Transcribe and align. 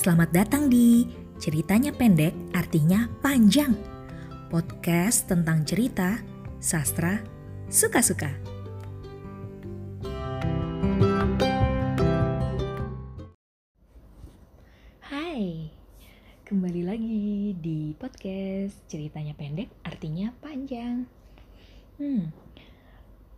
Selamat 0.00 0.32
datang 0.32 0.72
di 0.72 1.04
Ceritanya 1.36 1.92
Pendek 1.92 2.32
Artinya 2.56 3.04
Panjang. 3.20 3.76
Podcast 4.48 5.28
tentang 5.28 5.60
cerita, 5.68 6.16
sastra, 6.56 7.20
suka-suka. 7.68 8.32
Hai, 15.04 15.68
kembali 16.48 16.80
lagi 16.80 17.52
di 17.60 17.92
podcast 18.00 18.80
Ceritanya 18.88 19.36
Pendek 19.36 19.68
Artinya 19.84 20.32
Panjang. 20.40 21.04
Hmm, 22.00 22.32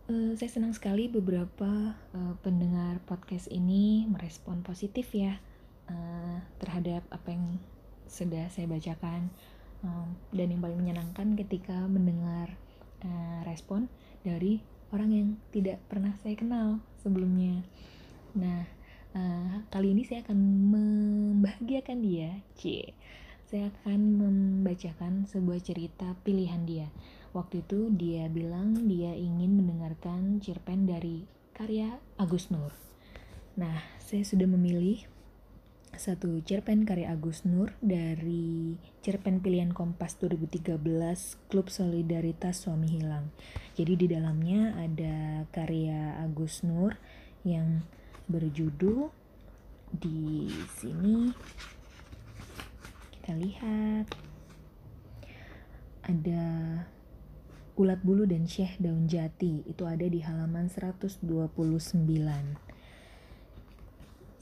uh, 0.07 0.31
saya 0.39 0.47
senang 0.47 0.71
sekali 0.71 1.11
beberapa 1.11 1.99
uh, 2.15 2.33
pendengar 2.39 3.03
podcast 3.03 3.51
ini 3.51 4.07
merespon 4.07 4.63
positif 4.63 5.11
ya 5.11 5.43
uh, 5.89 6.37
terhadap 6.61 7.03
apa 7.09 7.33
yang 7.33 7.59
sudah 8.07 8.45
saya 8.53 8.69
bacakan 8.69 9.33
um, 9.83 10.13
dan 10.31 10.53
yang 10.53 10.61
paling 10.61 10.79
menyenangkan 10.79 11.35
ketika 11.35 11.75
mendengar 11.89 12.53
uh, 13.03 13.41
respon 13.47 13.89
dari 14.23 14.63
orang 14.93 15.09
yang 15.11 15.29
tidak 15.49 15.81
pernah 15.89 16.13
saya 16.21 16.37
kenal 16.37 16.79
sebelumnya. 17.01 17.65
Nah, 18.37 18.63
uh, 19.17 19.65
kali 19.73 19.97
ini 19.97 20.05
saya 20.05 20.21
akan 20.23 20.39
membahagiakan 20.71 21.99
dia, 22.05 22.41
c. 22.53 22.93
Saya 23.49 23.69
akan 23.69 24.17
membacakan 24.17 25.29
sebuah 25.29 25.61
cerita 25.61 26.17
pilihan 26.25 26.65
dia. 26.65 26.87
Waktu 27.33 27.65
itu 27.65 27.89
dia 27.93 28.29
bilang 28.29 28.89
dia 28.89 29.13
ingin 29.13 29.57
mendengarkan 29.57 30.41
cerpen 30.41 30.89
dari 30.89 31.25
karya 31.53 32.01
Agus 32.17 32.49
Nur. 32.49 32.73
Nah, 33.53 33.85
saya 34.01 34.25
sudah 34.25 34.49
memilih 34.49 35.05
satu 35.97 36.41
cerpen 36.41 36.83
karya 36.83 37.13
Agus 37.13 37.45
Nur 37.45 37.77
dari 37.77 38.75
cerpen 39.05 39.39
pilihan 39.39 39.71
Kompas 39.71 40.17
2013 40.17 40.81
Klub 41.47 41.69
Solidaritas 41.69 42.65
Suami 42.65 42.89
Hilang. 42.89 43.29
Jadi 43.77 43.93
di 43.93 44.07
dalamnya 44.09 44.73
ada 44.77 45.45
karya 45.53 46.17
Agus 46.21 46.65
Nur 46.65 46.97
yang 47.45 47.85
berjudul 48.25 49.13
di 49.93 50.49
sini. 50.79 51.29
Kita 53.13 53.33
lihat. 53.37 54.07
Ada 56.03 56.43
ulat 57.79 58.03
bulu 58.03 58.27
dan 58.27 58.49
syekh 58.49 58.75
daun 58.81 59.07
jati. 59.07 59.63
Itu 59.69 59.87
ada 59.87 60.03
di 60.03 60.19
halaman 60.19 60.67
129 60.67 61.23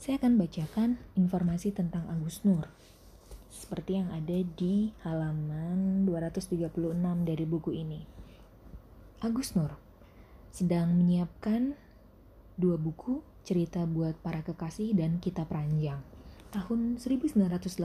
saya 0.02 0.18
akan 0.18 0.34
bacakan 0.34 0.98
informasi 1.14 1.70
tentang 1.70 2.02
Agus 2.10 2.42
Nur 2.42 2.66
seperti 3.54 4.02
yang 4.02 4.10
ada 4.10 4.34
di 4.58 4.90
halaman 5.06 6.02
236 6.10 6.74
dari 7.22 7.46
buku 7.46 7.70
ini. 7.70 8.02
Agus 9.22 9.54
Nur 9.54 9.70
sedang 10.50 10.90
menyiapkan 10.98 11.78
dua 12.58 12.82
buku 12.82 13.22
cerita 13.46 13.86
buat 13.86 14.18
para 14.18 14.42
kekasih 14.42 14.90
dan 14.98 15.22
kitab 15.22 15.54
ranjang. 15.54 16.02
Tahun 16.50 16.98
1987 16.98 17.78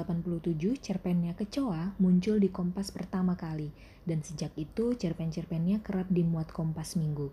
cerpennya 0.81 1.37
Kecoa 1.37 2.01
muncul 2.01 2.41
di 2.41 2.49
Kompas 2.49 2.89
pertama 2.89 3.37
kali 3.37 3.69
dan 4.09 4.25
sejak 4.25 4.57
itu 4.57 4.97
cerpen-cerpennya 4.97 5.85
kerap 5.85 6.09
dimuat 6.09 6.49
Kompas 6.49 6.97
Minggu. 6.97 7.29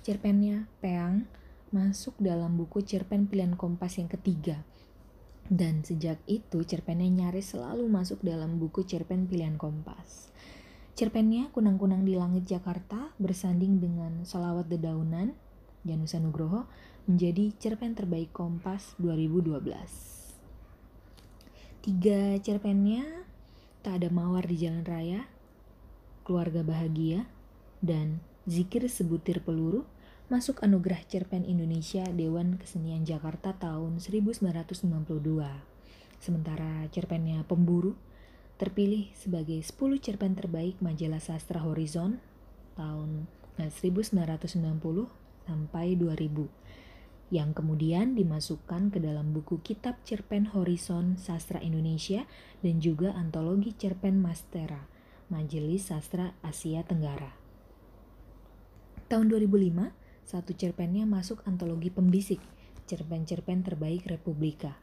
Cerpennya 0.00 0.72
Peang 0.80 1.28
masuk 1.72 2.12
dalam 2.20 2.60
buku 2.60 2.84
cerpen 2.84 3.24
pilihan 3.24 3.56
Kompas 3.56 3.96
yang 3.96 4.12
ketiga. 4.12 4.60
Dan 5.48 5.80
sejak 5.82 6.20
itu 6.28 6.62
cerpennya 6.68 7.08
nyaris 7.08 7.56
selalu 7.56 7.88
masuk 7.88 8.20
dalam 8.20 8.60
buku 8.60 8.84
cerpen 8.84 9.24
pilihan 9.24 9.56
Kompas. 9.56 10.28
Cerpennya 10.92 11.48
Kunang-Kunang 11.56 12.04
di 12.04 12.12
Langit 12.12 12.44
Jakarta 12.44 13.16
bersanding 13.16 13.80
dengan 13.80 14.28
Salawat 14.28 14.68
Dedaunan 14.68 15.32
Janusa 15.82 16.20
Nugroho 16.20 16.68
menjadi 17.08 17.56
cerpen 17.56 17.96
terbaik 17.96 18.30
Kompas 18.36 18.92
2012. 19.00 19.64
Tiga 21.82 22.38
cerpennya 22.38 23.02
Tak 23.82 23.98
ada 23.98 24.08
Mawar 24.14 24.46
di 24.46 24.62
Jalan 24.62 24.86
Raya, 24.86 25.26
Keluarga 26.22 26.62
Bahagia, 26.62 27.26
dan 27.82 28.22
Zikir 28.46 28.86
Sebutir 28.86 29.42
Peluru 29.42 29.82
masuk 30.32 30.64
Anugerah 30.64 31.04
Cerpen 31.12 31.44
Indonesia 31.44 32.08
Dewan 32.08 32.56
Kesenian 32.56 33.04
Jakarta 33.04 33.52
tahun 33.52 34.00
1992. 34.00 34.48
Sementara 36.16 36.88
cerpennya 36.88 37.44
Pemburu 37.44 37.92
terpilih 38.56 39.12
sebagai 39.12 39.60
10 39.60 39.76
cerpen 40.00 40.32
terbaik 40.32 40.80
majalah 40.80 41.20
sastra 41.20 41.60
Horizon 41.60 42.16
tahun 42.80 43.28
1990 43.60 44.16
sampai 45.44 46.00
2000 46.00 46.48
yang 47.28 47.52
kemudian 47.52 48.16
dimasukkan 48.16 48.88
ke 48.88 49.04
dalam 49.04 49.36
buku 49.36 49.60
Kitab 49.60 50.00
Cerpen 50.08 50.48
Horizon 50.56 51.20
Sastra 51.20 51.60
Indonesia 51.60 52.24
dan 52.64 52.80
juga 52.80 53.12
antologi 53.12 53.76
Cerpen 53.76 54.16
Mastera, 54.16 54.88
Majelis 55.28 55.92
Sastra 55.92 56.32
Asia 56.40 56.80
Tenggara. 56.88 57.36
Tahun 59.12 59.28
2005, 59.28 60.01
satu 60.32 60.56
cerpennya 60.56 61.04
masuk 61.04 61.44
antologi 61.44 61.92
pembisik, 61.92 62.40
cerpen-cerpen 62.88 63.68
terbaik 63.68 64.08
Republika. 64.08 64.80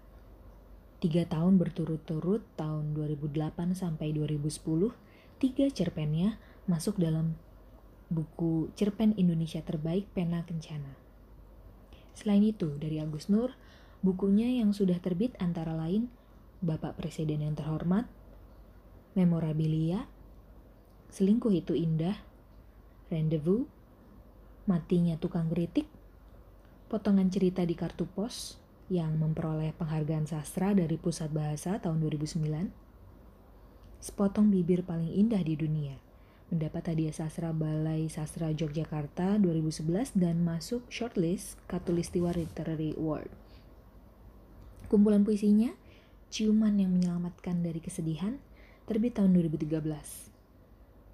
Tiga 1.02 1.26
tahun 1.26 1.58
berturut-turut, 1.58 2.46
tahun 2.54 2.94
2008 2.94 3.74
sampai 3.74 4.14
2010, 4.14 4.94
tiga 5.42 5.66
cerpennya 5.74 6.38
masuk 6.70 7.02
dalam 7.02 7.34
buku 8.14 8.70
cerpen 8.78 9.18
Indonesia 9.18 9.66
terbaik 9.66 10.06
Pena 10.14 10.46
Kencana. 10.46 10.94
Selain 12.14 12.46
itu, 12.46 12.78
dari 12.78 13.02
Agus 13.02 13.26
Nur, 13.26 13.58
bukunya 14.06 14.54
yang 14.54 14.70
sudah 14.70 15.02
terbit 15.02 15.34
antara 15.42 15.74
lain 15.74 16.14
Bapak 16.62 16.94
Presiden 16.94 17.42
yang 17.42 17.58
terhormat, 17.58 18.06
Memorabilia, 19.18 20.06
Selingkuh 21.10 21.58
itu 21.58 21.74
Indah, 21.74 22.22
Rendezvous, 23.10 23.66
matinya 24.70 25.18
tukang 25.18 25.50
kritik, 25.50 25.90
potongan 26.94 27.34
cerita 27.34 27.66
di 27.66 27.74
kartu 27.74 28.06
pos 28.06 28.62
yang 28.94 29.18
memperoleh 29.18 29.74
penghargaan 29.74 30.30
sastra 30.30 30.78
dari 30.78 30.94
Pusat 30.94 31.30
Bahasa 31.34 31.82
tahun 31.82 32.06
2009, 32.06 32.70
sepotong 33.98 34.54
bibir 34.54 34.86
paling 34.86 35.10
indah 35.10 35.42
di 35.42 35.58
dunia, 35.58 35.98
mendapat 36.54 36.94
hadiah 36.94 37.10
sastra 37.10 37.50
Balai 37.50 38.14
Sastra 38.14 38.54
Yogyakarta 38.54 39.42
2011 39.42 40.14
dan 40.14 40.46
masuk 40.46 40.86
shortlist 40.94 41.58
Katulistiwa 41.66 42.30
Literary 42.38 42.94
Award. 42.94 43.34
Kumpulan 44.86 45.26
puisinya, 45.26 45.74
Ciuman 46.30 46.78
yang 46.78 46.94
Menyelamatkan 46.94 47.66
dari 47.66 47.82
Kesedihan, 47.82 48.38
terbit 48.86 49.18
tahun 49.18 49.34
2013 49.34 50.30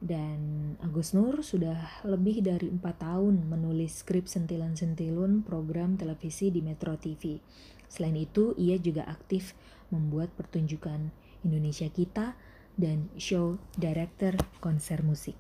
dan 0.06 0.40
Agus 0.86 1.18
Nur 1.18 1.42
sudah 1.42 2.06
lebih 2.06 2.46
dari 2.46 2.70
empat 2.70 3.02
tahun 3.02 3.50
menulis 3.50 4.06
skrip 4.06 4.30
sentilan-sentilun 4.30 5.42
program 5.42 5.98
televisi 5.98 6.54
di 6.54 6.62
Metro 6.62 6.94
TV. 6.94 7.42
Selain 7.90 8.14
itu, 8.14 8.54
ia 8.54 8.78
juga 8.78 9.10
aktif 9.10 9.58
membuat 9.90 10.30
pertunjukan 10.38 11.10
Indonesia 11.42 11.90
Kita 11.90 12.38
dan 12.78 13.10
show 13.18 13.58
director 13.74 14.38
konser 14.62 15.02
musik. 15.02 15.34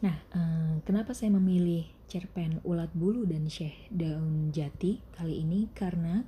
Nah, 0.00 0.16
eh, 0.32 0.74
kenapa 0.88 1.12
saya 1.12 1.30
memilih 1.36 1.86
cerpen 2.08 2.64
Ulat 2.64 2.90
Bulu 2.96 3.28
dan 3.28 3.52
Syekh 3.52 3.92
Daun 3.92 4.48
Jati 4.48 4.98
kali 5.12 5.44
ini? 5.44 5.68
Karena 5.76 6.24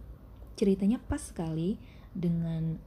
ceritanya 0.54 1.00
pas 1.00 1.24
sekali 1.24 1.80
dengan 2.14 2.78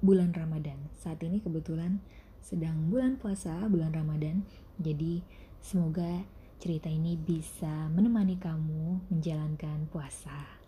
bulan 0.00 0.32
Ramadan. 0.32 0.80
Saat 0.96 1.20
ini 1.24 1.44
kebetulan 1.44 2.00
sedang 2.40 2.88
bulan 2.88 3.20
puasa, 3.20 3.68
bulan 3.68 3.92
Ramadan. 3.92 4.42
Jadi 4.80 5.20
semoga 5.60 6.24
cerita 6.60 6.88
ini 6.88 7.16
bisa 7.16 7.88
menemani 7.92 8.36
kamu 8.36 9.12
menjalankan 9.12 9.88
puasa. 9.88 10.60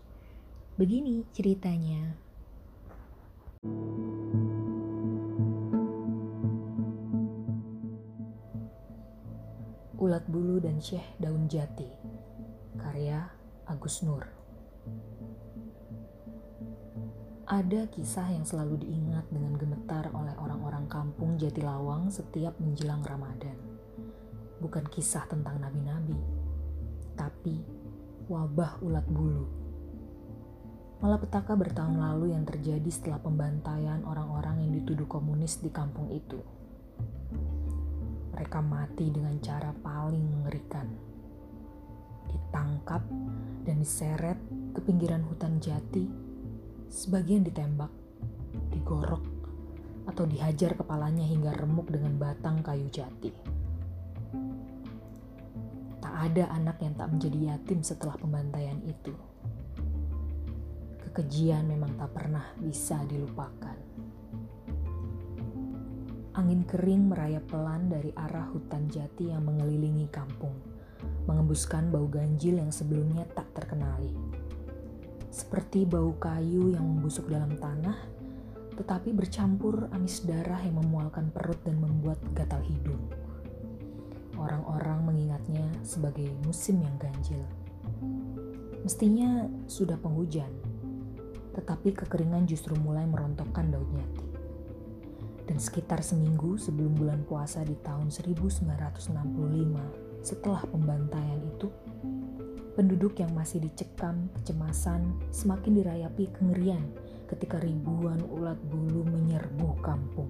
Begini 0.80 1.28
ceritanya. 1.36 2.16
Ulat 10.02 10.26
Bulu 10.26 10.58
dan 10.58 10.82
Syekh 10.82 11.06
Daun 11.22 11.46
Jati 11.46 11.86
Karya 12.74 13.30
Agus 13.70 14.02
Nur 14.02 14.26
Ada 17.52 17.84
kisah 17.92 18.32
yang 18.32 18.48
selalu 18.48 18.80
diingat 18.80 19.28
dengan 19.28 19.52
gemetar 19.60 20.08
oleh 20.16 20.32
orang-orang 20.40 20.88
kampung 20.88 21.36
Jatilawang 21.36 22.08
setiap 22.08 22.56
menjelang 22.56 23.04
Ramadan. 23.04 23.52
Bukan 24.56 24.88
kisah 24.88 25.28
tentang 25.28 25.60
nabi-nabi, 25.60 26.16
tapi 27.12 27.60
wabah 28.32 28.80
ulat 28.80 29.04
bulu. 29.04 29.44
malapetaka 31.04 31.52
bertahun 31.52 32.00
lalu 32.00 32.32
yang 32.32 32.48
terjadi 32.48 32.88
setelah 32.88 33.20
pembantaian 33.20 34.00
orang-orang 34.08 34.64
yang 34.64 34.72
dituduh 34.80 35.04
komunis 35.04 35.60
di 35.60 35.68
kampung 35.68 36.08
itu. 36.08 36.40
Mereka 38.32 38.64
mati 38.64 39.12
dengan 39.12 39.36
cara 39.44 39.76
paling 39.76 40.24
mengerikan. 40.24 40.88
Ditangkap 42.32 43.04
dan 43.68 43.76
diseret 43.76 44.40
ke 44.72 44.80
pinggiran 44.80 45.20
hutan 45.28 45.60
jati, 45.60 46.21
sebagian 46.92 47.48
ditembak, 47.48 47.88
digorok, 48.68 49.24
atau 50.04 50.28
dihajar 50.28 50.76
kepalanya 50.76 51.24
hingga 51.24 51.56
remuk 51.56 51.88
dengan 51.88 52.20
batang 52.20 52.60
kayu 52.60 52.92
jati. 52.92 53.32
Tak 56.04 56.14
ada 56.28 56.52
anak 56.52 56.76
yang 56.84 56.92
tak 56.92 57.08
menjadi 57.08 57.56
yatim 57.56 57.80
setelah 57.80 58.20
pembantaian 58.20 58.76
itu 58.84 59.16
kekejian 61.12 61.68
memang 61.68 61.92
tak 62.00 62.08
pernah 62.16 62.56
bisa 62.56 62.96
dilupakan. 63.04 63.76
Angin 66.32 66.64
kering 66.64 67.12
merayap 67.12 67.44
pelan 67.52 67.92
dari 67.92 68.08
arah 68.16 68.48
hutan 68.48 68.88
jati 68.88 69.28
yang 69.28 69.44
mengelilingi 69.44 70.08
kampung, 70.08 70.56
mengembuskan 71.28 71.92
bau 71.92 72.08
ganjil 72.08 72.56
yang 72.56 72.72
sebelumnya 72.72 73.28
tak 73.36 73.44
terkenali. 73.52 74.40
Seperti 75.32 75.88
bau 75.88 76.12
kayu 76.20 76.76
yang 76.76 76.84
membusuk 76.84 77.32
dalam 77.32 77.56
tanah, 77.56 77.96
tetapi 78.76 79.16
bercampur 79.16 79.88
amis 79.96 80.28
darah 80.28 80.60
yang 80.60 80.84
memualkan 80.84 81.32
perut 81.32 81.56
dan 81.64 81.80
membuat 81.80 82.20
gatal 82.36 82.60
hidung. 82.60 83.00
Orang-orang 84.36 85.08
mengingatnya 85.08 85.64
sebagai 85.80 86.28
musim 86.44 86.84
yang 86.84 86.92
ganjil. 87.00 87.40
Mestinya 88.84 89.48
sudah 89.64 89.96
penghujan, 89.96 90.52
tetapi 91.56 91.96
kekeringan 91.96 92.44
justru 92.44 92.76
mulai 92.76 93.08
merontokkan 93.08 93.72
daun 93.72 93.88
jati. 93.88 94.28
Dan 95.48 95.56
sekitar 95.56 96.04
seminggu 96.04 96.60
sebelum 96.60 96.92
bulan 96.92 97.24
puasa 97.24 97.64
di 97.64 97.72
tahun 97.80 98.12
1965, 98.12 99.16
setelah 100.20 100.60
pembantaian 100.68 101.40
itu, 101.40 101.72
penduduk 102.72 103.20
yang 103.20 103.32
masih 103.36 103.60
dicekam 103.60 104.32
kecemasan 104.40 105.12
semakin 105.28 105.76
dirayapi 105.76 106.32
kengerian 106.32 106.82
ketika 107.28 107.60
ribuan 107.60 108.20
ulat 108.32 108.56
bulu 108.68 109.04
menyerbu 109.08 109.80
kampung. 109.84 110.28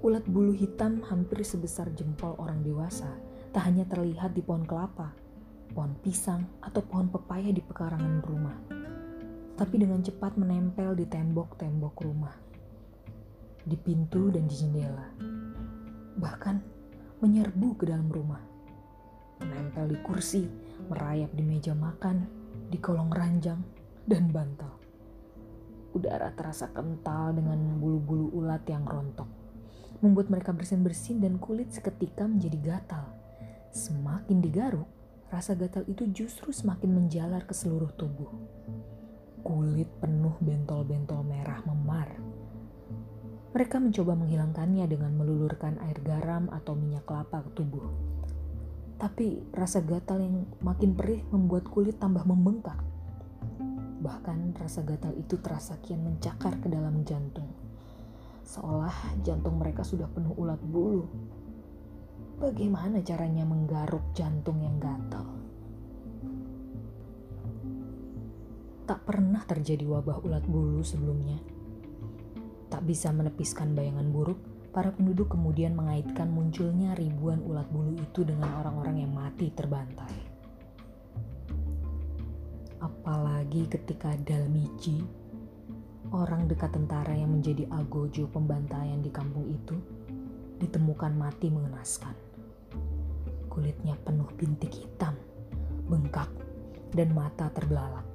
Ulat 0.00 0.24
bulu 0.26 0.56
hitam 0.56 1.04
hampir 1.06 1.44
sebesar 1.44 1.92
jempol 1.92 2.34
orang 2.40 2.64
dewasa 2.64 3.10
tak 3.52 3.68
hanya 3.68 3.84
terlihat 3.84 4.32
di 4.32 4.40
pohon 4.40 4.64
kelapa, 4.64 5.12
pohon 5.76 5.92
pisang, 6.00 6.46
atau 6.64 6.80
pohon 6.80 7.10
pepaya 7.10 7.50
di 7.52 7.60
pekarangan 7.60 8.22
rumah, 8.24 8.56
tapi 9.60 9.76
dengan 9.76 10.00
cepat 10.00 10.40
menempel 10.40 10.96
di 10.96 11.04
tembok-tembok 11.04 11.94
rumah, 12.00 12.32
di 13.60 13.76
pintu 13.76 14.32
dan 14.32 14.48
di 14.48 14.54
jendela, 14.56 15.12
bahkan 16.16 16.64
menyerbu 17.20 17.76
ke 17.76 17.84
dalam 17.84 18.08
rumah, 18.08 18.40
menempel 19.42 19.90
di 19.90 19.98
kursi, 20.04 20.44
merayap 20.88 21.32
di 21.32 21.42
meja 21.44 21.72
makan, 21.72 22.24
di 22.70 22.78
kolong 22.78 23.10
ranjang, 23.10 23.60
dan 24.06 24.30
bantal. 24.30 24.76
Udara 25.90 26.30
terasa 26.34 26.70
kental 26.70 27.34
dengan 27.34 27.78
bulu-bulu 27.82 28.30
ulat 28.36 28.62
yang 28.70 28.86
rontok, 28.86 29.26
membuat 30.00 30.30
mereka 30.30 30.54
bersin-bersin 30.54 31.18
dan 31.18 31.36
kulit 31.42 31.74
seketika 31.74 32.24
menjadi 32.24 32.58
gatal. 32.78 33.10
Semakin 33.70 34.38
digaruk, 34.42 34.86
rasa 35.30 35.54
gatal 35.54 35.86
itu 35.86 36.06
justru 36.10 36.50
semakin 36.50 36.90
menjalar 36.90 37.46
ke 37.46 37.54
seluruh 37.54 37.90
tubuh. 37.94 38.30
Kulit 39.42 39.88
penuh 39.98 40.34
bentol-bentol 40.42 41.22
merah 41.26 41.62
memar. 41.66 42.12
Mereka 43.50 43.82
mencoba 43.82 44.14
menghilangkannya 44.14 44.86
dengan 44.86 45.10
melulurkan 45.18 45.74
air 45.82 45.98
garam 46.06 46.46
atau 46.54 46.78
minyak 46.78 47.02
kelapa 47.02 47.42
ke 47.42 47.50
tubuh. 47.58 47.82
Tapi 49.00 49.48
rasa 49.56 49.80
gatal 49.80 50.20
yang 50.20 50.44
makin 50.60 50.92
perih 50.92 51.24
membuat 51.32 51.64
kulit 51.72 51.96
tambah 51.96 52.22
membengkak. 52.28 52.76
Bahkan 54.04 54.60
rasa 54.60 54.84
gatal 54.84 55.16
itu 55.16 55.40
terasa 55.40 55.80
kian 55.80 56.04
mencakar 56.04 56.60
ke 56.60 56.68
dalam 56.68 57.00
jantung. 57.08 57.48
Seolah 58.44 59.16
jantung 59.24 59.56
mereka 59.56 59.80
sudah 59.80 60.06
penuh 60.12 60.36
ulat 60.36 60.60
bulu 60.60 61.08
Bagaimana 62.40 63.04
caranya 63.04 63.44
menggaruk 63.44 64.16
jantung 64.16 64.64
yang 64.64 64.80
gatal? 64.80 65.28
Tak 68.88 69.04
pernah 69.04 69.44
terjadi 69.44 69.84
wabah 69.84 70.24
ulat 70.24 70.48
bulu 70.48 70.80
sebelumnya. 70.80 71.36
Tak 72.72 72.88
bisa 72.88 73.12
menepiskan 73.12 73.76
bayangan 73.76 74.08
buruk, 74.08 74.40
para 74.70 74.94
penduduk 74.94 75.34
kemudian 75.34 75.74
mengaitkan 75.74 76.30
munculnya 76.30 76.94
ribuan 76.94 77.42
ulat 77.42 77.66
bulu 77.74 77.98
itu 77.98 78.22
dengan 78.22 78.62
orang-orang 78.62 79.02
yang 79.02 79.10
mati 79.10 79.50
terbantai. 79.50 80.14
Apalagi 82.78 83.66
ketika 83.66 84.14
Dalmiji, 84.22 85.02
orang 86.14 86.46
dekat 86.46 86.70
tentara 86.70 87.12
yang 87.12 87.34
menjadi 87.34 87.66
algojo 87.74 88.30
pembantaian 88.30 89.02
di 89.02 89.10
kampung 89.10 89.50
itu, 89.50 89.74
ditemukan 90.62 91.18
mati 91.18 91.50
mengenaskan. 91.50 92.14
Kulitnya 93.50 93.98
penuh 94.06 94.30
bintik 94.38 94.70
hitam, 94.70 95.18
bengkak, 95.90 96.30
dan 96.94 97.10
mata 97.10 97.50
terbelalak. 97.50 98.06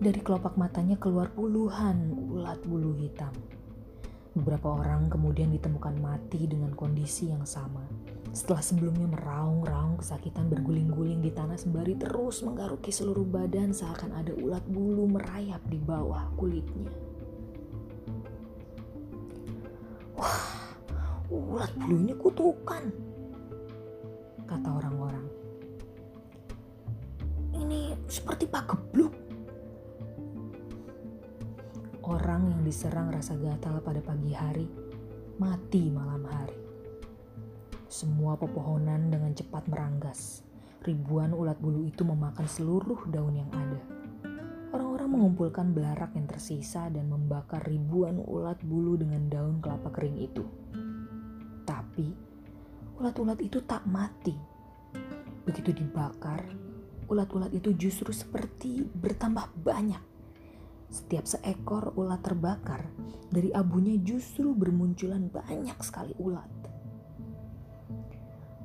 Dari 0.00 0.20
kelopak 0.22 0.56
matanya 0.56 0.96
keluar 0.96 1.28
puluhan 1.34 2.14
ulat 2.32 2.62
bulu 2.64 2.96
hitam. 2.96 3.34
Beberapa 4.30 4.78
orang 4.78 5.10
kemudian 5.10 5.50
ditemukan 5.50 5.98
mati 5.98 6.46
dengan 6.46 6.70
kondisi 6.78 7.34
yang 7.34 7.42
sama. 7.42 7.82
Setelah 8.30 8.62
sebelumnya 8.62 9.10
meraung-raung 9.10 9.98
kesakitan 9.98 10.46
berguling-guling 10.46 11.18
di 11.18 11.34
tanah 11.34 11.58
sembari 11.58 11.98
terus 11.98 12.46
menggaruki 12.46 12.94
seluruh 12.94 13.26
badan 13.26 13.74
seakan 13.74 14.14
ada 14.14 14.30
ulat 14.38 14.62
bulu 14.70 15.10
merayap 15.10 15.58
di 15.66 15.82
bawah 15.82 16.30
kulitnya. 16.38 16.94
Wah, 20.14 20.46
ulat 21.26 21.74
bulu 21.74 21.96
ini 21.98 22.14
kutukan, 22.14 22.84
kata 24.46 24.68
orang-orang. 24.78 25.26
Ini 27.50 27.98
seperti 28.06 28.46
Pak 28.46 28.64
Gebluk. 28.70 29.19
Orang 32.10 32.50
yang 32.50 32.66
diserang 32.66 33.14
rasa 33.14 33.38
gatal 33.38 33.78
pada 33.86 34.02
pagi 34.02 34.34
hari, 34.34 34.66
mati 35.38 35.94
malam 35.94 36.26
hari. 36.26 36.58
Semua 37.86 38.34
pepohonan 38.34 39.14
dengan 39.14 39.30
cepat 39.30 39.70
meranggas. 39.70 40.42
Ribuan 40.82 41.30
ulat 41.30 41.62
bulu 41.62 41.86
itu 41.86 42.02
memakan 42.02 42.50
seluruh 42.50 43.06
daun 43.14 43.38
yang 43.38 43.46
ada. 43.54 43.78
Orang-orang 44.74 45.06
mengumpulkan 45.06 45.70
belarak 45.70 46.10
yang 46.18 46.26
tersisa 46.26 46.90
dan 46.90 47.06
membakar 47.06 47.62
ribuan 47.62 48.18
ulat 48.26 48.58
bulu 48.58 48.98
dengan 48.98 49.30
daun 49.30 49.62
kelapa 49.62 49.94
kering 49.94 50.18
itu. 50.18 50.42
Tapi 51.62 52.10
ulat-ulat 52.98 53.38
itu 53.38 53.62
tak 53.62 53.86
mati. 53.86 54.34
Begitu 55.46 55.78
dibakar, 55.78 56.42
ulat-ulat 57.06 57.54
itu 57.54 57.70
justru 57.78 58.10
seperti 58.10 58.82
bertambah 58.82 59.46
banyak. 59.62 60.09
Setiap 60.90 61.22
seekor 61.22 61.94
ulat 61.94 62.18
terbakar, 62.26 62.82
dari 63.30 63.54
abunya 63.54 63.94
justru 64.02 64.50
bermunculan 64.50 65.30
banyak 65.30 65.78
sekali 65.86 66.10
ulat. 66.18 66.50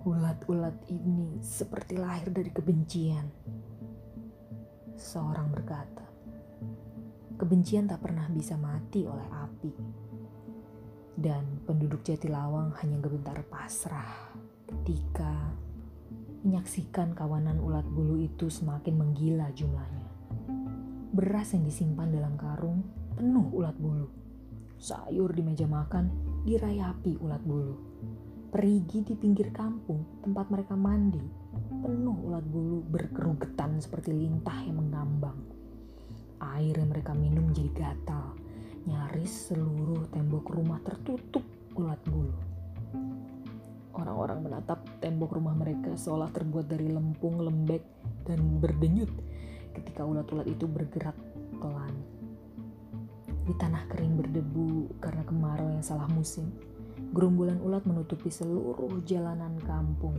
Ulat-ulat 0.05 0.89
ini 0.89 1.38
seperti 1.46 2.01
lahir 2.01 2.34
dari 2.34 2.50
kebencian. 2.50 3.29
Seorang 4.98 5.53
berkata, 5.53 6.05
kebencian 7.38 7.86
tak 7.86 8.01
pernah 8.01 8.25
bisa 8.34 8.58
mati 8.58 9.05
oleh 9.05 9.27
api 9.29 9.74
dan 11.15 11.63
penduduk 11.63 12.03
Jatilawang 12.03 12.75
hanya 12.84 13.00
gemetar 13.00 13.39
pasrah 13.48 14.36
ketika 14.67 15.55
menyaksikan 16.44 17.15
kawanan 17.15 17.58
ulat 17.58 17.88
bulu 17.88 18.20
itu 18.20 18.51
semakin 18.51 19.00
menggila 19.00 19.50
jumlahnya. 19.55 20.05
Beras 21.16 21.56
yang 21.56 21.64
disimpan 21.64 22.12
dalam 22.12 22.36
karung 22.36 22.84
penuh 23.16 23.48
ulat 23.56 23.80
bulu. 23.80 24.12
Sayur 24.76 25.32
di 25.32 25.48
meja 25.48 25.64
makan 25.64 26.12
dirayapi 26.44 27.24
ulat 27.24 27.40
bulu. 27.40 27.76
Perigi 28.52 29.00
di 29.00 29.16
pinggir 29.16 29.56
kampung 29.56 30.20
tempat 30.20 30.52
mereka 30.52 30.76
mandi 30.76 31.24
penuh 31.80 32.20
ulat 32.20 32.44
bulu 32.44 32.84
berkerugetan 32.92 33.80
seperti 33.80 34.12
lintah 34.12 34.60
yang 34.68 34.76
mengambang. 34.76 35.40
Air 36.44 36.84
yang 36.84 36.92
mereka 36.92 37.16
minum 37.16 37.48
menjadi 37.48 37.72
gatal 37.72 38.36
Nyaris 38.84 39.56
seluruh 39.56 40.12
tembok 40.12 40.52
rumah 40.52 40.84
tertutup 40.84 41.48
ulat 41.80 42.04
bulu. 42.12 42.36
Orang-orang 43.96 44.44
menatap 44.44 44.84
tembok 45.00 45.40
rumah 45.40 45.56
mereka 45.56 45.96
seolah 45.96 46.28
terbuat 46.36 46.68
dari 46.68 46.92
lempung 46.92 47.40
lembek 47.40 47.88
dan 48.28 48.60
berdenyut 48.60 49.16
ketika 49.75 50.08
ulat-ulat 50.08 50.48
itu 50.48 50.65
bergerak 50.65 51.15
pelan. 51.60 51.94
Di 53.46 53.53
tanah 53.62 53.86
kering 53.91 54.17
berdebu 54.17 54.89
karena 54.98 55.22
kemarau 55.22 55.70
yang 55.70 55.86
salah 55.86 56.10
musim, 56.10 56.50
gerombolan 57.13 57.62
ulat 57.62 57.86
menutupi 57.86 58.34
seluruh 58.34 59.03
jalanan 59.05 59.53
kampung 59.62 60.17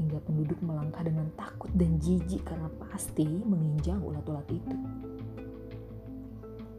hingga 0.00 0.22
penduduk 0.24 0.56
melangkah 0.64 1.04
dengan 1.04 1.28
takut 1.36 1.68
dan 1.76 2.00
jijik 2.00 2.46
karena 2.46 2.72
pasti 2.88 3.26
menginjak 3.26 4.00
ulat-ulat 4.00 4.46
itu. 4.48 4.76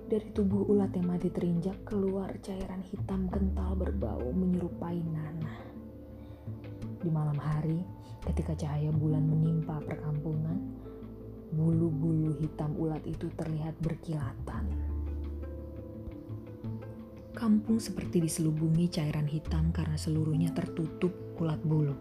Dari 0.10 0.30
tubuh 0.34 0.66
ulat 0.70 0.94
yang 0.94 1.10
mati 1.10 1.30
terinjak 1.30 1.90
keluar 1.90 2.30
cairan 2.42 2.82
hitam 2.86 3.30
kental 3.30 3.74
berbau 3.78 4.22
menyerupai 4.34 5.00
nanah. 5.00 5.60
Di 7.02 7.10
malam 7.10 7.36
hari, 7.38 7.82
ketika 8.26 8.54
cahaya 8.54 8.94
bulan 8.94 9.26
menimpa 9.26 9.82
perkampungan, 9.84 10.73
bulu-bulu 11.54 12.34
hitam 12.42 12.74
ulat 12.74 13.06
itu 13.06 13.30
terlihat 13.38 13.78
berkilatan. 13.78 14.66
Kampung 17.34 17.78
seperti 17.78 18.22
diselubungi 18.26 18.90
cairan 18.90 19.26
hitam 19.30 19.70
karena 19.70 19.98
seluruhnya 19.98 20.54
tertutup 20.54 21.14
ulat 21.38 21.62
bulu. 21.62 21.94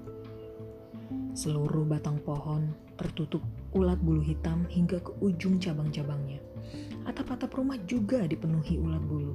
Seluruh 1.33 1.89
batang 1.89 2.21
pohon 2.21 2.73
tertutup 3.01 3.41
ulat 3.73 3.97
bulu 4.01 4.21
hitam 4.21 4.69
hingga 4.69 5.01
ke 5.01 5.13
ujung 5.25 5.57
cabang-cabangnya. 5.57 6.41
Atap-atap 7.09 7.53
rumah 7.57 7.81
juga 7.89 8.25
dipenuhi 8.29 8.77
ulat 8.77 9.03
bulu. 9.05 9.35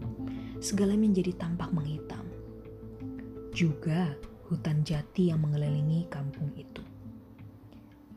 Segala 0.62 0.94
menjadi 0.94 1.34
tampak 1.38 1.74
menghitam. 1.74 2.26
Juga 3.54 4.14
hutan 4.48 4.86
jati 4.86 5.34
yang 5.34 5.44
mengelilingi 5.44 6.08
kampung 6.08 6.54
itu. 6.56 6.97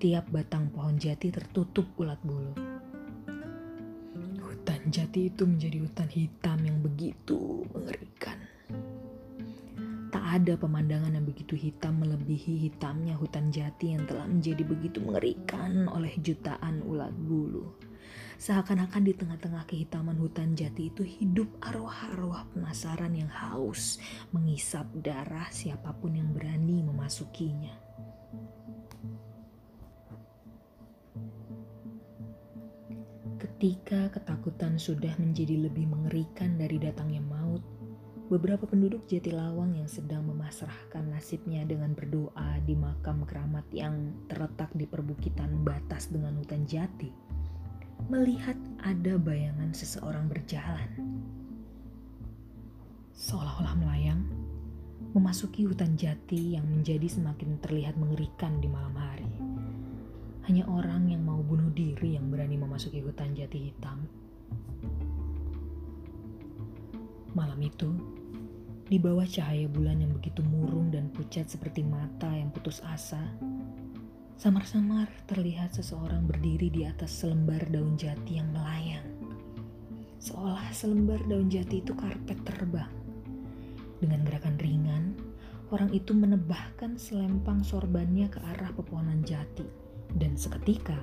Tiap 0.01 0.33
batang 0.33 0.73
pohon 0.73 0.97
jati 0.97 1.29
tertutup 1.29 1.85
ulat 2.01 2.17
bulu. 2.25 2.57
Hutan 4.41 4.89
jati 4.89 5.29
itu 5.29 5.45
menjadi 5.45 5.77
hutan 5.77 6.09
hitam 6.09 6.57
yang 6.65 6.81
begitu 6.81 7.69
mengerikan. 7.69 8.41
Tak 10.09 10.25
ada 10.25 10.57
pemandangan 10.57 11.13
yang 11.13 11.29
begitu 11.29 11.53
hitam 11.53 12.01
melebihi 12.01 12.73
hitamnya 12.73 13.13
hutan 13.21 13.53
jati 13.53 13.93
yang 13.93 14.09
telah 14.09 14.25
menjadi 14.25 14.65
begitu 14.65 15.05
mengerikan 15.05 15.85
oleh 15.93 16.17
jutaan 16.17 16.81
ulat 16.81 17.13
bulu. 17.13 17.69
Seakan-akan 18.41 19.05
di 19.05 19.13
tengah-tengah 19.13 19.69
kehitaman 19.69 20.17
hutan 20.17 20.57
jati 20.57 20.89
itu 20.89 21.05
hidup 21.05 21.61
arwah-arwah 21.61 22.49
penasaran 22.57 23.13
yang 23.13 23.29
haus 23.29 24.01
mengisap 24.33 24.89
darah 24.97 25.53
siapa 25.53 25.93
pun 25.93 26.17
yang 26.17 26.33
berani 26.33 26.81
memasukinya. 26.81 27.90
Ketika 33.61 34.09
ketakutan 34.09 34.81
sudah 34.81 35.13
menjadi 35.21 35.69
lebih 35.69 35.85
mengerikan 35.85 36.57
dari 36.57 36.81
datangnya 36.81 37.21
maut, 37.21 37.61
beberapa 38.33 38.65
penduduk 38.65 39.05
Jatilawang 39.05 39.77
yang 39.77 39.85
sedang 39.85 40.25
memasrahkan 40.33 41.05
nasibnya 41.13 41.69
dengan 41.69 41.93
berdoa 41.93 42.57
di 42.65 42.73
makam 42.73 43.21
keramat 43.29 43.69
yang 43.69 44.17
terletak 44.33 44.73
di 44.73 44.89
perbukitan 44.89 45.61
batas 45.61 46.09
dengan 46.09 46.41
hutan 46.41 46.65
jati, 46.65 47.13
melihat 48.09 48.57
ada 48.81 49.21
bayangan 49.21 49.77
seseorang 49.77 50.25
berjalan. 50.25 50.89
Seolah-olah 53.13 53.77
melayang, 53.77 54.25
memasuki 55.13 55.69
hutan 55.69 56.01
jati 56.01 56.57
yang 56.57 56.65
menjadi 56.65 57.13
semakin 57.13 57.61
terlihat 57.61 57.93
mengerikan 58.01 58.57
di 58.57 58.73
malam 58.73 58.97
hari. 58.97 59.29
Hanya 60.49 60.65
orang 60.73 61.13
yang 61.13 61.21
mau 61.21 61.45
bunuh 61.45 61.69
diri 61.77 62.17
yang 62.17 62.33
berani 62.33 62.57
memasuki 62.57 63.05
hutan 63.05 63.37
jati 63.37 63.69
hitam. 63.69 64.09
Malam 67.37 67.61
itu, 67.61 67.93
di 68.91 68.99
bawah 68.99 69.29
cahaya 69.29 69.71
bulan 69.71 70.03
yang 70.03 70.11
begitu 70.17 70.43
murung 70.43 70.91
dan 70.91 71.13
pucat 71.15 71.47
seperti 71.47 71.87
mata 71.87 72.27
yang 72.27 72.51
putus 72.51 72.83
asa, 72.83 73.23
samar-samar 74.41 75.07
terlihat 75.29 75.77
seseorang 75.77 76.27
berdiri 76.27 76.73
di 76.73 76.83
atas 76.89 77.13
selembar 77.13 77.61
daun 77.71 77.95
jati 77.95 78.41
yang 78.41 78.51
melayang. 78.51 79.07
Seolah 80.19 80.73
selembar 80.75 81.23
daun 81.29 81.47
jati 81.47 81.85
itu 81.85 81.95
karpet 81.95 82.41
terbang. 82.43 82.91
Dengan 84.03 84.25
gerakan 84.25 84.57
ringan, 84.59 85.05
orang 85.71 85.93
itu 85.95 86.11
menebahkan 86.17 86.99
selempang 86.99 87.63
sorbannya 87.63 88.27
ke 88.27 88.43
arah 88.43 88.75
pepohonan 88.75 89.23
jati 89.23 89.80
dan 90.17 90.35
seketika 90.35 90.99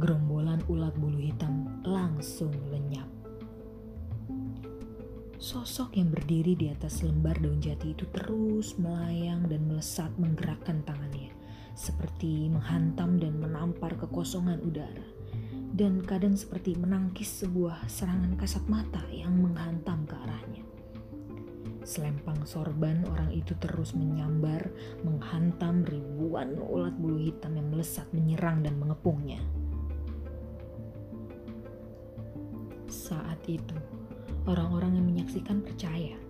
gerombolan 0.00 0.64
ulat 0.70 0.96
bulu 0.96 1.20
hitam 1.20 1.68
langsung 1.84 2.50
lenyap. 2.72 3.06
Sosok 5.40 5.96
yang 5.96 6.12
berdiri 6.12 6.52
di 6.52 6.68
atas 6.68 7.00
lembar 7.00 7.32
daun 7.40 7.64
jati 7.64 7.96
itu 7.96 8.04
terus 8.12 8.76
melayang 8.76 9.48
dan 9.48 9.64
melesat 9.64 10.12
menggerakkan 10.20 10.84
tangannya, 10.84 11.32
seperti 11.72 12.52
menghantam 12.52 13.16
dan 13.16 13.40
menampar 13.40 13.96
kekosongan 13.96 14.60
udara, 14.60 15.08
dan 15.72 16.04
kadang 16.04 16.36
seperti 16.36 16.76
menangkis 16.76 17.40
sebuah 17.40 17.88
serangan 17.88 18.36
kasat 18.36 18.64
mata 18.68 19.00
yang 19.08 19.32
menghantam 19.32 20.04
ke 20.04 20.12
arahnya. 20.12 20.59
Selempang 21.80 22.44
sorban 22.44 23.00
orang 23.08 23.32
itu 23.32 23.56
terus 23.56 23.96
menyambar, 23.96 24.68
menghantam 25.00 25.80
ribuan 25.88 26.60
ulat 26.60 26.92
bulu 27.00 27.16
hitam 27.16 27.56
yang 27.56 27.72
melesat 27.72 28.04
menyerang 28.12 28.60
dan 28.60 28.76
mengepungnya. 28.76 29.40
Saat 32.90 33.40
itu, 33.48 33.76
orang-orang 34.44 35.00
yang 35.00 35.06
menyaksikan 35.08 35.64
percaya 35.64 36.20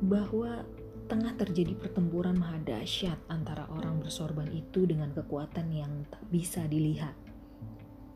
bahwa 0.00 0.64
tengah 1.06 1.36
terjadi 1.38 1.76
pertempuran 1.76 2.34
maha 2.34 2.58
dahsyat 2.66 3.20
antara 3.30 3.68
orang 3.70 4.02
bersorban 4.02 4.50
itu 4.50 4.88
dengan 4.88 5.12
kekuatan 5.14 5.70
yang 5.70 5.92
tak 6.10 6.24
bisa 6.32 6.66
dilihat 6.66 7.14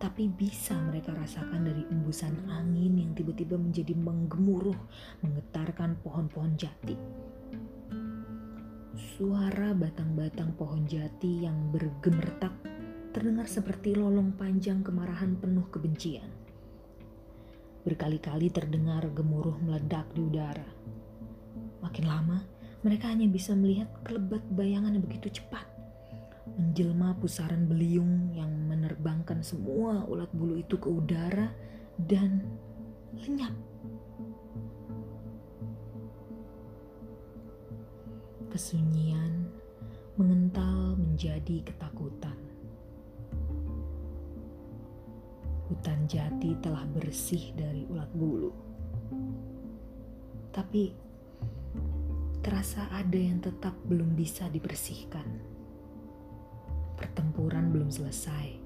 tapi 0.01 0.33
bisa 0.33 0.73
mereka 0.81 1.13
rasakan 1.13 1.69
dari 1.69 1.85
embusan 1.93 2.33
angin 2.49 2.97
yang 2.97 3.13
tiba-tiba 3.13 3.61
menjadi 3.61 3.93
menggemuruh, 3.93 4.81
menggetarkan 5.21 6.01
pohon-pohon 6.01 6.57
jati. 6.57 6.97
Suara 8.97 9.77
batang-batang 9.77 10.57
pohon 10.57 10.89
jati 10.89 11.45
yang 11.45 11.69
bergemertak 11.69 12.57
terdengar 13.13 13.45
seperti 13.45 13.93
lolong 13.93 14.33
panjang 14.41 14.81
kemarahan 14.81 15.37
penuh 15.37 15.69
kebencian. 15.69 16.33
Berkali-kali 17.85 18.49
terdengar 18.49 19.05
gemuruh 19.13 19.61
meledak 19.61 20.09
di 20.17 20.25
udara. 20.25 20.69
Makin 21.85 22.09
lama, 22.09 22.41
mereka 22.81 23.13
hanya 23.13 23.29
bisa 23.29 23.53
melihat 23.53 23.93
kelebat 24.01 24.41
bayangan 24.49 24.97
yang 24.97 25.05
begitu 25.05 25.29
cepat 25.45 25.69
menjelma 26.57 27.15
pusaran 27.21 27.69
beliung 27.69 28.33
yang 28.35 28.51
menerbangkan 28.91 29.47
semua 29.47 30.03
ulat 30.11 30.27
bulu 30.35 30.59
itu 30.59 30.75
ke 30.75 30.91
udara 30.91 31.55
dan 31.95 32.43
lenyap. 33.15 33.55
Kesunyian 38.51 39.47
mengental 40.19 40.99
menjadi 40.99 41.63
ketakutan. 41.63 42.35
Hutan 45.71 46.11
jati 46.11 46.59
telah 46.59 46.83
bersih 46.91 47.55
dari 47.55 47.87
ulat 47.87 48.11
bulu. 48.11 48.51
Tapi 50.51 50.91
terasa 52.43 52.91
ada 52.91 53.15
yang 53.15 53.39
tetap 53.39 53.79
belum 53.87 54.19
bisa 54.19 54.51
dibersihkan 54.51 55.47
pertempuran 56.99 57.71
belum 57.71 57.87
selesai. 57.87 58.60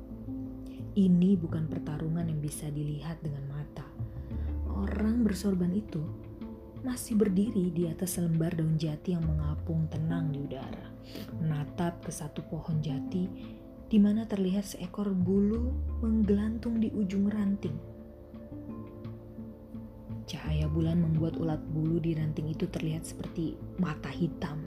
Ini 0.94 1.34
bukan 1.34 1.66
pertarungan 1.66 2.30
yang 2.30 2.38
bisa 2.38 2.70
dilihat 2.70 3.18
dengan 3.18 3.50
mata. 3.50 3.82
Orang 4.70 5.26
bersorban 5.26 5.74
itu 5.74 5.98
masih 6.86 7.18
berdiri 7.18 7.74
di 7.74 7.90
atas 7.90 8.14
selembar 8.14 8.54
daun 8.54 8.78
jati 8.78 9.18
yang 9.18 9.26
mengapung 9.26 9.90
tenang 9.90 10.30
di 10.30 10.46
udara, 10.46 10.94
menatap 11.42 11.98
ke 11.98 12.14
satu 12.14 12.46
pohon 12.46 12.78
jati 12.78 13.26
di 13.90 13.98
mana 13.98 14.22
terlihat 14.22 14.62
seekor 14.62 15.10
bulu 15.10 15.74
menggelantung 15.98 16.78
di 16.78 16.94
ujung 16.94 17.26
ranting. 17.26 17.74
Cahaya 20.30 20.70
bulan 20.70 21.02
membuat 21.02 21.34
ulat 21.42 21.58
bulu 21.74 21.98
di 21.98 22.14
ranting 22.14 22.54
itu 22.54 22.70
terlihat 22.70 23.02
seperti 23.02 23.58
mata 23.82 24.14
hitam 24.14 24.62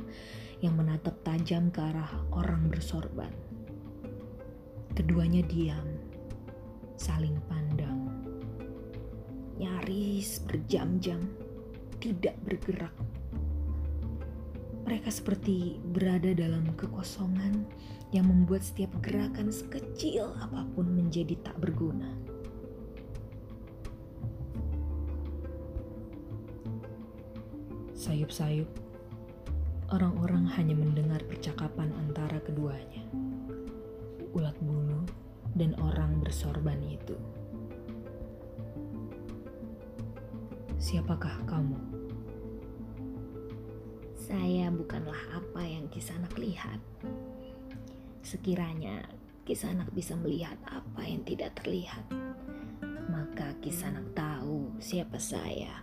yang 0.59 0.75
menatap 0.75 1.15
tajam 1.23 1.71
ke 1.71 1.79
arah 1.79 2.19
orang 2.35 2.67
bersorban. 2.67 3.31
Keduanya 4.97 5.45
diam, 5.45 5.96
saling 6.97 7.37
pandang. 7.45 8.09
Nyaris 9.61 10.41
berjam-jam, 10.49 11.21
tidak 12.01 12.33
bergerak. 12.41 12.93
Mereka 14.89 15.09
seperti 15.13 15.77
berada 15.93 16.33
dalam 16.33 16.73
kekosongan 16.73 17.69
yang 18.09 18.25
membuat 18.25 18.65
setiap 18.65 18.89
gerakan 19.05 19.53
sekecil 19.53 20.33
apa 20.41 20.65
pun 20.73 20.89
menjadi 20.89 21.37
tak 21.45 21.57
berguna. 21.61 22.09
Sayup-sayup, 27.93 28.69
orang-orang 29.91 30.47
hanya 30.55 30.73
mendengar 30.73 31.19
percakapan 31.27 31.91
antara 32.07 32.39
keduanya. 32.39 33.03
Ulat 34.31 34.55
bulu 34.63 35.03
dan 35.57 35.73
orang 35.81 36.21
bersorban 36.21 36.77
itu. 36.85 37.17
Siapakah 40.77 41.43
kamu? 41.49 41.75
Saya 44.13 44.69
bukanlah 44.69 45.17
apa 45.33 45.65
yang 45.65 45.89
Kisanak 45.89 46.37
lihat. 46.37 46.77
Sekiranya 48.21 49.01
Kisanak 49.47 49.89
bisa 49.95 50.13
melihat 50.19 50.59
apa 50.67 51.01
yang 51.01 51.23
tidak 51.25 51.57
terlihat, 51.57 52.05
maka 53.09 53.55
Kisanak 53.63 54.03
tahu 54.13 54.69
siapa 54.77 55.17
saya. 55.17 55.81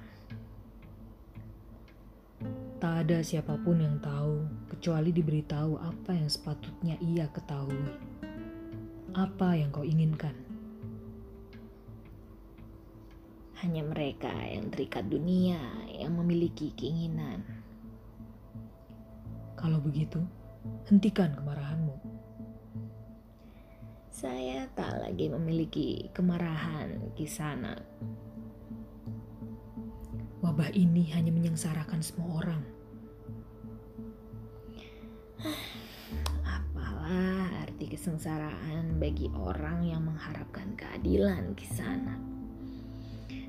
Tak 2.77 3.09
ada 3.09 3.25
siapa 3.25 3.57
pun 3.65 3.81
yang 3.81 3.97
tahu 4.05 4.45
kecuali 4.69 5.09
diberitahu 5.09 5.81
apa 5.81 6.13
yang 6.13 6.29
sepatutnya 6.29 7.01
ia 7.01 7.25
ketahui. 7.33 8.14
Apa 9.15 9.55
yang 9.55 9.71
kau 9.71 9.87
inginkan? 9.87 10.35
Hanya 13.63 13.87
mereka 13.87 14.35
yang 14.43 14.75
terikat 14.75 15.07
dunia 15.07 15.63
yang 15.87 16.19
memiliki 16.19 16.75
keinginan. 16.75 17.47
Kalau 19.55 19.79
begitu, 19.79 20.19
hentikan 20.91 21.31
kemarahanmu. 21.31 21.95
Saya 24.11 24.67
tak 24.75 24.99
lagi 24.99 25.31
memiliki 25.31 26.11
kemarahan 26.11 26.99
kisana. 27.15 27.79
Wabah 30.43 30.75
ini 30.75 31.07
hanya 31.15 31.31
menyengsarakan 31.31 32.03
semua 32.03 32.43
orang. 32.43 32.63
Apalah 36.59 37.64
arti 37.75 37.91
kesengsaraan 37.91 39.03
bagi 39.03 39.27
orang 39.35 39.83
yang 39.83 40.07
mengharapkan 40.07 40.79
keadilan 40.79 41.59
di 41.59 41.67
sana. 41.67 42.15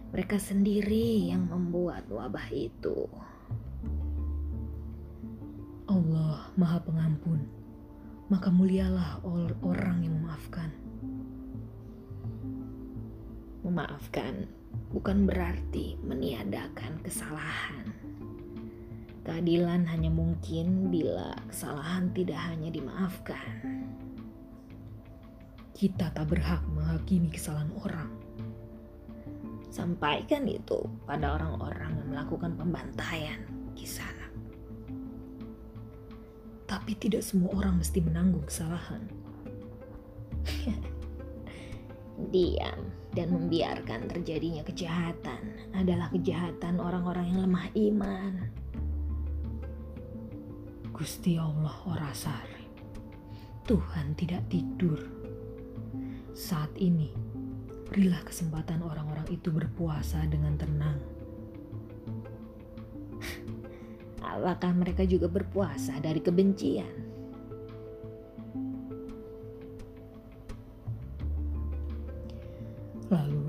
Mereka 0.09 0.41
sendiri 0.41 1.29
yang 1.29 1.45
membuat 1.45 2.09
wabah 2.09 2.49
itu. 2.49 3.05
Allah 5.85 6.41
Maha 6.57 6.81
Pengampun, 6.81 7.37
maka 8.33 8.49
mulialah 8.49 9.21
orang 9.61 10.01
yang 10.01 10.17
memaafkan. 10.17 10.73
Memaafkan 13.61 14.49
bukan 14.89 15.29
berarti 15.29 16.01
meniadakan 16.01 16.97
kesalahan. 17.05 17.93
Keadilan 19.21 19.85
hanya 19.85 20.09
mungkin 20.09 20.89
bila 20.89 21.37
kesalahan 21.45 22.09
tidak 22.17 22.41
hanya 22.41 22.73
dimaafkan. 22.73 23.84
Kita 25.75 26.07
tak 26.15 26.31
berhak 26.31 26.63
menghakimi 26.71 27.27
kesalahan 27.27 27.67
orang. 27.83 28.07
Sampaikan 29.67 30.47
itu 30.47 30.87
pada 31.03 31.35
orang-orang 31.35 31.99
yang 31.99 32.15
melakukan 32.15 32.55
pembantaian 32.55 33.43
di 33.75 33.83
sana. 33.83 34.31
Tapi 36.63 36.95
tidak 36.95 37.27
semua 37.27 37.59
orang 37.59 37.83
mesti 37.83 37.99
menanggung 37.99 38.47
kesalahan. 38.47 39.03
Diam 42.31 42.79
dan 43.11 43.35
membiarkan 43.35 44.07
terjadinya 44.07 44.63
kejahatan 44.63 45.75
adalah 45.75 46.07
kejahatan 46.15 46.79
orang-orang 46.79 47.35
yang 47.35 47.51
lemah 47.51 47.67
iman. 47.75 48.33
Gusti 50.95 51.35
Allah 51.35 51.75
Orasari. 51.83 52.63
Tuhan 53.67 54.15
tidak 54.15 54.47
tidur. 54.47 55.25
Saat 56.35 56.75
ini, 56.75 57.15
berilah 57.87 58.19
kesempatan 58.27 58.83
orang-orang 58.83 59.23
itu 59.31 59.55
berpuasa 59.55 60.19
dengan 60.27 60.59
tenang. 60.59 60.99
Apakah 64.35 64.75
mereka 64.75 65.07
juga 65.07 65.31
berpuasa 65.31 65.95
dari 66.03 66.19
kebencian? 66.19 66.91
Lalu, 73.07 73.47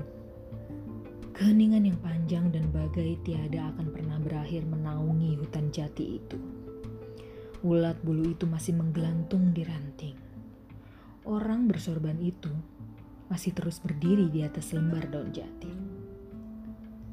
keheningan 1.35 1.91
yang 1.91 1.99
panjang 1.99 2.55
dan 2.55 2.71
bagai 2.71 3.19
tiada 3.27 3.67
akan 3.75 3.91
pernah 3.91 4.15
berakhir 4.15 4.63
menaungi 4.63 5.35
hutan 5.35 5.75
jati 5.75 6.23
itu. 6.23 6.39
Ulat 7.67 7.99
bulu 7.99 8.31
itu 8.31 8.47
masih 8.47 8.79
menggelantung 8.79 9.51
di 9.51 9.67
ranting. 9.67 10.15
Orang 11.27 11.67
bersorban 11.67 12.23
itu 12.23 12.47
masih 13.37 13.53
terus 13.53 13.77
berdiri 13.77 14.33
di 14.33 14.41
atas 14.41 14.73
lembar 14.73 15.05
daun 15.13 15.29
jati. 15.29 15.69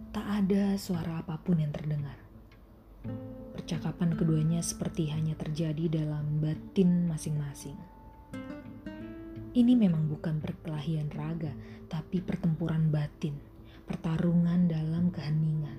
Tak 0.09 0.25
ada 0.25 0.73
suara 0.81 1.21
apa 1.21 1.37
pun 1.37 1.61
yang 1.61 1.69
terdengar. 1.69 2.17
Percakapan 3.53 4.17
keduanya 4.17 4.65
seperti 4.65 5.13
hanya 5.13 5.37
terjadi 5.37 6.01
dalam 6.01 6.41
batin 6.41 7.05
masing-masing. 7.13 7.77
Ini 9.53 9.77
memang 9.77 10.09
bukan 10.09 10.41
perkelahian 10.41 11.13
raga, 11.13 11.53
tapi 11.93 12.25
pertempuran 12.25 12.89
batin, 12.89 13.37
pertarungan 13.85 14.65
dalam 14.65 15.13
keheningan. 15.13 15.77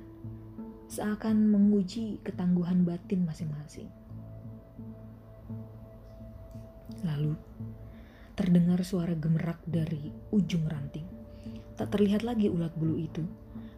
Seakan 0.85 1.49
menguji 1.49 2.21
ketangguhan 2.21 2.85
batin 2.85 3.25
masing-masing. 3.25 3.89
Lalu, 7.01 7.33
terdengar 8.45 8.77
suara 8.85 9.17
gemerak 9.17 9.57
dari 9.65 10.13
ujung 10.29 10.69
ranting. 10.69 11.09
Tak 11.81 11.97
terlihat 11.97 12.21
lagi 12.21 12.45
ulat 12.45 12.77
bulu 12.77 12.93
itu, 13.01 13.25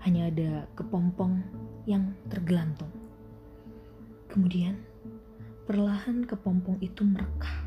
hanya 0.03 0.27
ada 0.27 0.67
kepompong 0.75 1.39
yang 1.87 2.11
tergelantung. 2.27 2.91
Kemudian, 4.27 4.75
perlahan 5.63 6.27
kepompong 6.27 6.83
itu 6.83 7.07
merekah 7.07 7.63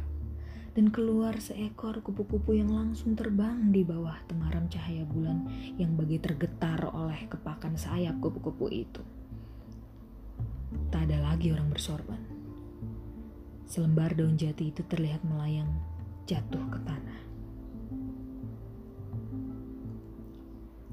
dan 0.76 0.92
keluar 0.92 1.40
seekor 1.40 2.04
kupu-kupu 2.04 2.60
yang 2.60 2.68
langsung 2.68 3.16
terbang 3.16 3.72
di 3.72 3.80
bawah 3.80 4.20
temaram 4.28 4.68
cahaya 4.68 5.08
bulan 5.08 5.48
yang 5.80 5.96
bagai 5.96 6.20
tergetar 6.20 6.84
oleh 6.84 7.24
kepakan 7.32 7.80
sayap 7.80 8.20
kupu-kupu 8.20 8.68
itu. 8.68 9.00
Tak 10.92 11.08
ada 11.08 11.32
lagi 11.32 11.48
orang 11.48 11.72
bersorban. 11.72 12.20
Selembar 13.64 14.12
daun 14.12 14.36
jati 14.36 14.68
itu 14.68 14.84
terlihat 14.84 15.24
melayang 15.24 15.89
jatuh 16.30 16.62
ke 16.70 16.78
tanah. 16.86 17.20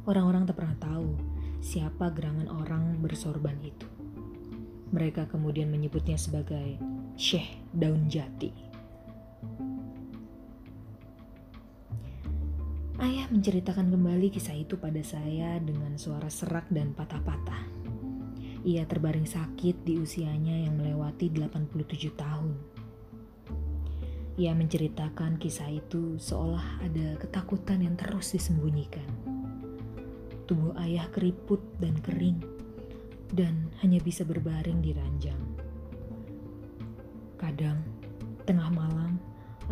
Orang-orang 0.10 0.50
tak 0.50 0.58
pernah 0.58 0.78
tahu 0.82 1.14
siapa 1.62 2.10
gerangan 2.10 2.50
orang 2.50 2.98
bersorban 2.98 3.54
itu. 3.62 3.86
Mereka 4.90 5.30
kemudian 5.30 5.70
menyebutnya 5.70 6.18
sebagai 6.18 6.82
Syekh 7.14 7.62
Daun 7.70 8.10
Jati. 8.10 8.50
Ayah 12.98 13.30
menceritakan 13.30 13.94
kembali 13.94 14.34
kisah 14.34 14.58
itu 14.58 14.74
pada 14.82 15.06
saya 15.06 15.62
dengan 15.62 16.02
suara 16.02 16.34
serak 16.34 16.66
dan 16.74 16.98
patah-patah. 16.98 17.62
Ia 18.66 18.90
terbaring 18.90 19.30
sakit 19.30 19.86
di 19.86 20.02
usianya 20.02 20.66
yang 20.66 20.82
melewati 20.82 21.30
87 21.30 22.10
tahun. 22.18 22.77
Ia 24.38 24.54
menceritakan 24.54 25.42
kisah 25.42 25.66
itu 25.74 26.22
seolah 26.22 26.86
ada 26.86 27.18
ketakutan 27.18 27.82
yang 27.82 27.98
terus 27.98 28.38
disembunyikan. 28.38 29.06
Tubuh 30.46 30.78
ayah 30.78 31.10
keriput 31.10 31.60
dan 31.82 31.98
kering 32.06 32.38
dan 33.34 33.74
hanya 33.82 33.98
bisa 33.98 34.22
berbaring 34.22 34.78
di 34.80 34.94
ranjang. 34.94 35.42
Kadang, 37.42 37.82
tengah 38.46 38.70
malam, 38.70 39.18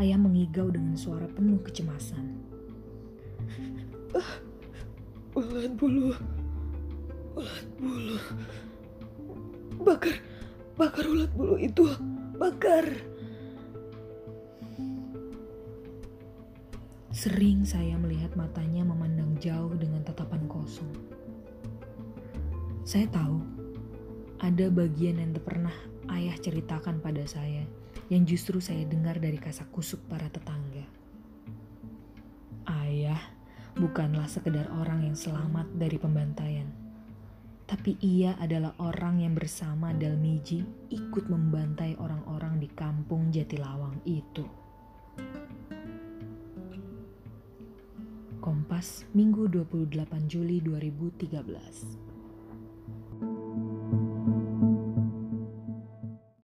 ayah 0.02 0.18
mengigau 0.18 0.74
dengan 0.74 0.98
suara 0.98 1.30
penuh 1.30 1.62
kecemasan. 1.62 2.26
Ah, 4.18 4.42
ulat 5.38 5.78
bulu, 5.78 6.10
ulat 7.38 7.68
bulu 7.78 8.18
bakar 9.86 10.16
bakar 10.80 11.06
ulat 11.06 11.32
bulu 11.36 11.56
itu 11.60 11.84
bakar 12.40 12.88
sering 17.16 17.64
saya 17.64 17.96
melihat 17.96 18.36
matanya 18.36 18.84
memandang 18.84 19.40
jauh 19.40 19.72
dengan 19.80 20.04
tatapan 20.04 20.44
kosong 20.52 20.92
saya 22.84 23.08
tahu 23.08 23.40
ada 24.44 24.68
bagian 24.68 25.24
yang 25.24 25.32
pernah 25.40 25.72
ayah 26.12 26.36
ceritakan 26.36 27.00
pada 27.00 27.24
saya 27.24 27.64
yang 28.14 28.28
justru 28.28 28.62
saya 28.62 28.86
dengar 28.86 29.18
dari 29.18 29.42
kasak 29.42 29.66
kusuk 29.74 29.98
para 30.06 30.30
tetangga. 30.30 30.86
Ayah 32.70 33.18
bukanlah 33.74 34.30
sekedar 34.30 34.70
orang 34.70 35.10
yang 35.10 35.18
selamat 35.18 35.66
dari 35.74 35.98
pembantaian 35.98 36.70
Tapi 37.66 37.98
ia 37.98 38.38
adalah 38.38 38.78
orang 38.78 39.26
yang 39.26 39.34
bersama 39.34 39.90
Dalmiji 39.90 40.62
ikut 40.94 41.26
membantai 41.26 41.98
orang-orang 41.98 42.62
di 42.62 42.70
kampung 42.70 43.34
Jatilawang 43.34 44.06
itu. 44.06 44.65
Kompas, 48.66 49.06
Minggu 49.14 49.48
28 49.48 50.26
Juli 50.28 50.60
2013 50.60 52.05